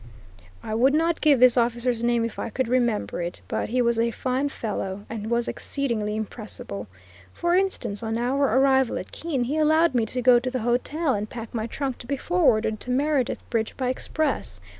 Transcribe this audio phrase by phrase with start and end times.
[0.63, 3.99] I would not give this officer's name if I could remember it, but he was
[3.99, 6.87] a fine fellow, and was exceedingly impressible.
[7.33, 11.13] For instance, on our arrival at Keene, he allowed me to go to the hotel
[11.13, 14.59] and pack my trunk to be forwarded to Meredith Bridge by express.